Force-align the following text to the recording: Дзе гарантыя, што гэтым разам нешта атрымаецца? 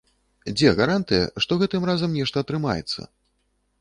Дзе 0.53 0.69
гарантыя, 0.79 1.27
што 1.45 1.59
гэтым 1.65 1.87
разам 1.91 2.17
нешта 2.21 2.43
атрымаецца? 2.47 3.01